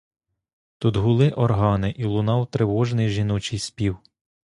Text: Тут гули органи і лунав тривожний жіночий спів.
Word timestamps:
Тут 0.77 0.97
гули 0.97 1.29
органи 1.31 1.89
і 1.97 2.05
лунав 2.05 2.47
тривожний 2.51 3.09
жіночий 3.09 3.59
спів. 3.59 3.97